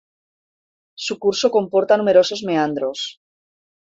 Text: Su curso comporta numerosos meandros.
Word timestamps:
Su 0.97 1.19
curso 1.19 1.51
comporta 1.51 1.95
numerosos 1.95 2.41
meandros. 2.41 3.19